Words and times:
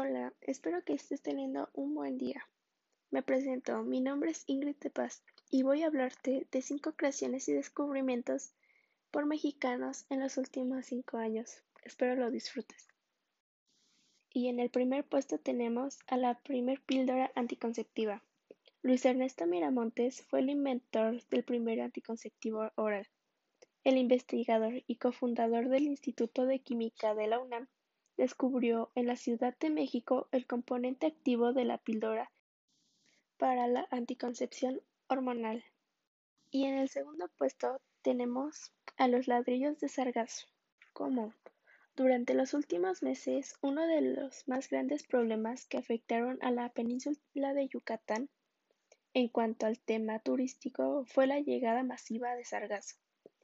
Hola, 0.00 0.32
espero 0.42 0.84
que 0.84 0.92
estés 0.92 1.22
teniendo 1.22 1.70
un 1.72 1.92
buen 1.92 2.18
día. 2.18 2.48
Me 3.10 3.24
presento, 3.24 3.82
mi 3.82 4.00
nombre 4.00 4.30
es 4.30 4.44
Ingrid 4.46 4.76
de 4.76 4.90
Paz 4.90 5.24
y 5.50 5.64
voy 5.64 5.82
a 5.82 5.88
hablarte 5.88 6.46
de 6.52 6.62
cinco 6.62 6.92
creaciones 6.92 7.48
y 7.48 7.52
descubrimientos 7.52 8.52
por 9.10 9.26
mexicanos 9.26 10.06
en 10.08 10.20
los 10.20 10.36
últimos 10.36 10.86
cinco 10.86 11.16
años. 11.16 11.64
Espero 11.82 12.14
lo 12.14 12.30
disfrutes. 12.30 12.86
Y 14.32 14.46
en 14.46 14.60
el 14.60 14.70
primer 14.70 15.04
puesto 15.04 15.38
tenemos 15.38 15.98
a 16.06 16.16
la 16.16 16.38
primer 16.42 16.80
píldora 16.80 17.32
anticonceptiva. 17.34 18.22
Luis 18.82 19.04
Ernesto 19.04 19.48
Miramontes 19.48 20.24
fue 20.28 20.38
el 20.38 20.50
inventor 20.50 21.24
del 21.24 21.42
primer 21.42 21.80
anticonceptivo 21.80 22.70
oral. 22.76 23.08
El 23.82 23.96
investigador 23.96 24.74
y 24.86 24.94
cofundador 24.94 25.68
del 25.68 25.88
Instituto 25.88 26.46
de 26.46 26.60
Química 26.60 27.16
de 27.16 27.26
la 27.26 27.40
UNAM 27.40 27.66
descubrió 28.18 28.90
en 28.94 29.06
la 29.06 29.16
Ciudad 29.16 29.56
de 29.58 29.70
México 29.70 30.28
el 30.32 30.46
componente 30.46 31.06
activo 31.06 31.54
de 31.54 31.64
la 31.64 31.78
píldora 31.78 32.30
para 33.38 33.66
la 33.68 33.86
anticoncepción 33.90 34.82
hormonal. 35.06 35.64
Y 36.50 36.64
en 36.64 36.76
el 36.76 36.88
segundo 36.88 37.28
puesto 37.38 37.80
tenemos 38.02 38.72
a 38.96 39.08
los 39.08 39.28
ladrillos 39.28 39.78
de 39.78 39.88
sargazo. 39.88 40.46
Como 40.92 41.32
durante 41.94 42.34
los 42.34 42.54
últimos 42.54 43.02
meses, 43.02 43.56
uno 43.60 43.86
de 43.86 44.00
los 44.00 44.46
más 44.48 44.68
grandes 44.68 45.04
problemas 45.04 45.66
que 45.66 45.78
afectaron 45.78 46.38
a 46.42 46.50
la 46.50 46.68
península 46.70 47.54
de 47.54 47.68
Yucatán 47.68 48.28
en 49.14 49.28
cuanto 49.28 49.66
al 49.66 49.78
tema 49.78 50.18
turístico 50.18 51.04
fue 51.06 51.26
la 51.26 51.40
llegada 51.40 51.82
masiva 51.82 52.34
de 52.34 52.44
sargazo, 52.44 52.96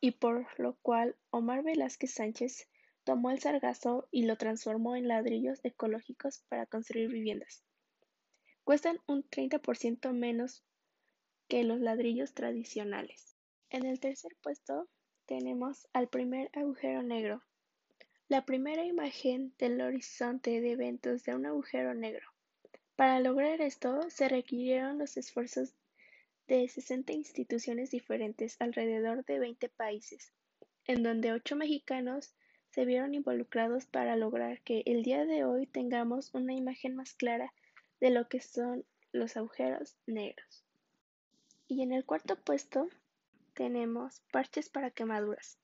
y 0.00 0.12
por 0.12 0.46
lo 0.58 0.74
cual 0.82 1.16
Omar 1.30 1.62
Velázquez 1.62 2.12
Sánchez 2.12 2.68
tomó 3.06 3.30
el 3.30 3.38
sargazo 3.38 4.08
y 4.10 4.26
lo 4.26 4.36
transformó 4.36 4.96
en 4.96 5.06
ladrillos 5.06 5.60
ecológicos 5.62 6.42
para 6.48 6.66
construir 6.66 7.08
viviendas. 7.08 7.62
Cuestan 8.64 8.98
un 9.06 9.22
30% 9.22 10.12
menos 10.12 10.64
que 11.46 11.62
los 11.62 11.78
ladrillos 11.78 12.34
tradicionales. 12.34 13.36
En 13.70 13.86
el 13.86 14.00
tercer 14.00 14.36
puesto 14.42 14.88
tenemos 15.24 15.86
al 15.92 16.08
primer 16.08 16.50
agujero 16.52 17.04
negro. 17.04 17.44
La 18.26 18.44
primera 18.44 18.84
imagen 18.84 19.54
del 19.56 19.80
horizonte 19.80 20.60
de 20.60 20.72
eventos 20.72 21.22
de 21.22 21.36
un 21.36 21.46
agujero 21.46 21.94
negro. 21.94 22.26
Para 22.96 23.20
lograr 23.20 23.60
esto 23.60 24.10
se 24.10 24.28
requirieron 24.28 24.98
los 24.98 25.16
esfuerzos 25.16 25.76
de 26.48 26.66
60 26.66 27.12
instituciones 27.12 27.92
diferentes 27.92 28.56
alrededor 28.58 29.24
de 29.26 29.38
20 29.38 29.68
países, 29.68 30.32
en 30.86 31.04
donde 31.04 31.32
8 31.32 31.54
mexicanos 31.54 32.34
se 32.76 32.84
vieron 32.84 33.14
involucrados 33.14 33.86
para 33.86 34.16
lograr 34.16 34.60
que 34.60 34.82
el 34.84 35.02
día 35.02 35.24
de 35.24 35.46
hoy 35.46 35.66
tengamos 35.66 36.34
una 36.34 36.52
imagen 36.52 36.94
más 36.94 37.14
clara 37.14 37.54
de 38.00 38.10
lo 38.10 38.28
que 38.28 38.42
son 38.42 38.84
los 39.12 39.38
agujeros 39.38 39.96
negros. 40.04 40.62
Y 41.68 41.80
en 41.80 41.94
el 41.94 42.04
cuarto 42.04 42.36
puesto 42.36 42.90
tenemos 43.54 44.20
parches 44.30 44.68
para 44.68 44.90
quemaduras. 44.90 45.56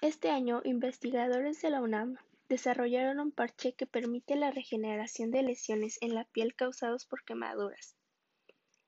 Este 0.00 0.30
año, 0.30 0.60
investigadores 0.62 1.60
de 1.60 1.70
la 1.70 1.82
UNAM 1.82 2.18
desarrollaron 2.48 3.18
un 3.18 3.32
parche 3.32 3.72
que 3.72 3.86
permite 3.86 4.36
la 4.36 4.52
regeneración 4.52 5.32
de 5.32 5.42
lesiones 5.42 5.98
en 6.02 6.14
la 6.14 6.24
piel 6.24 6.54
causados 6.54 7.04
por 7.04 7.24
quemaduras, 7.24 7.96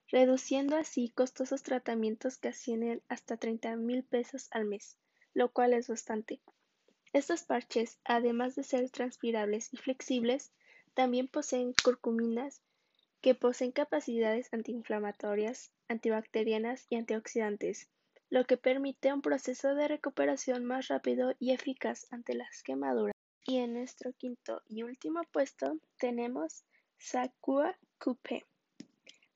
reduciendo 0.07 0.77
así 0.77 1.09
costosos 1.09 1.65
tratamientos 1.65 2.39
que 2.39 2.47
ascienden 2.47 3.03
hasta 3.09 3.37
30 3.37 3.75
mil 3.75 4.05
pesos 4.05 4.47
al 4.53 4.67
mes, 4.67 4.97
lo 5.35 5.53
cual 5.53 5.73
es 5.73 5.89
bastante. 5.89 6.41
Estos 7.13 7.43
parches, 7.43 7.99
además 8.05 8.55
de 8.57 8.63
ser 8.63 8.91
transpirables 8.91 9.73
y 9.73 9.77
flexibles, 9.77 10.53
también 10.95 11.29
poseen 11.29 11.75
curcuminas 11.83 12.63
que 13.21 13.35
poseen 13.35 13.73
capacidades 13.73 14.53
antiinflamatorias, 14.53 15.73
antibacterianas 15.89 16.87
y 16.91 16.97
antioxidantes, 16.97 17.89
lo 18.31 18.45
que 18.45 18.57
permite 18.57 19.13
un 19.13 19.23
proceso 19.23 19.75
de 19.75 19.89
recuperación 19.89 20.65
más 20.65 20.89
rápido 20.89 21.35
y 21.39 21.53
eficaz 21.53 22.07
ante 22.11 22.35
las 22.35 22.63
quemaduras. 22.63 23.15
Y 23.45 23.59
en 23.59 23.75
nuestro 23.75 24.13
quinto 24.13 24.63
y 24.69 24.83
último 24.83 25.23
puesto 25.33 25.79
tenemos 25.99 26.65
Sacua 26.99 27.77
Coupé. 27.99 28.45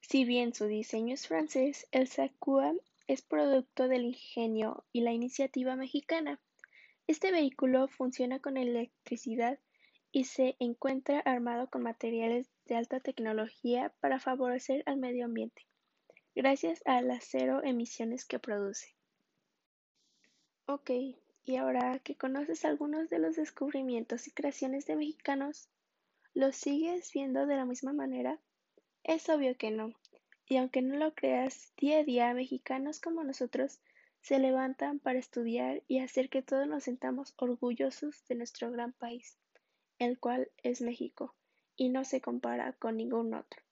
Si 0.00 0.24
bien 0.24 0.54
su 0.54 0.66
diseño 0.66 1.14
es 1.14 1.28
francés, 1.28 1.86
el 1.92 2.08
Sacua 2.08 2.74
es 3.06 3.22
producto 3.22 3.86
del 3.86 4.04
ingenio 4.04 4.84
y 4.92 5.02
la 5.02 5.12
iniciativa 5.12 5.76
mexicana. 5.76 6.40
Este 7.10 7.32
vehículo 7.32 7.88
funciona 7.88 8.38
con 8.38 8.56
electricidad 8.56 9.58
y 10.12 10.26
se 10.26 10.54
encuentra 10.60 11.18
armado 11.18 11.68
con 11.68 11.82
materiales 11.82 12.48
de 12.66 12.76
alta 12.76 13.00
tecnología 13.00 13.92
para 13.98 14.20
favorecer 14.20 14.84
al 14.86 14.98
medio 14.98 15.24
ambiente, 15.24 15.66
gracias 16.36 16.80
a 16.84 17.02
las 17.02 17.24
cero 17.24 17.62
emisiones 17.64 18.24
que 18.24 18.38
produce. 18.38 18.94
Ok, 20.66 20.92
y 21.42 21.56
ahora 21.56 21.98
que 21.98 22.14
conoces 22.14 22.64
algunos 22.64 23.10
de 23.10 23.18
los 23.18 23.34
descubrimientos 23.34 24.28
y 24.28 24.30
creaciones 24.30 24.86
de 24.86 24.94
mexicanos, 24.94 25.68
¿los 26.32 26.54
sigues 26.54 27.10
viendo 27.12 27.46
de 27.46 27.56
la 27.56 27.64
misma 27.64 27.92
manera? 27.92 28.38
Es 29.02 29.28
obvio 29.28 29.56
que 29.56 29.72
no. 29.72 29.94
Y 30.46 30.58
aunque 30.58 30.80
no 30.80 30.94
lo 30.94 31.12
creas, 31.12 31.72
día 31.76 31.98
a 31.98 32.04
día 32.04 32.32
mexicanos 32.34 33.00
como 33.00 33.24
nosotros 33.24 33.80
se 34.22 34.38
levantan 34.38 34.98
para 34.98 35.18
estudiar 35.18 35.82
y 35.88 35.98
hacer 35.98 36.28
que 36.28 36.42
todos 36.42 36.66
nos 36.66 36.84
sentamos 36.84 37.34
orgullosos 37.36 38.24
de 38.26 38.34
nuestro 38.34 38.70
gran 38.70 38.92
país, 38.92 39.38
el 39.98 40.18
cual 40.18 40.50
es 40.62 40.80
México, 40.80 41.34
y 41.76 41.88
no 41.88 42.04
se 42.04 42.20
compara 42.20 42.72
con 42.74 42.96
ningún 42.96 43.34
otro. 43.34 43.62